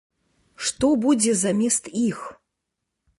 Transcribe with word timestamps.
Што 0.67 0.89
будзе 1.03 1.35
замест 1.43 1.93
іх? 2.07 2.19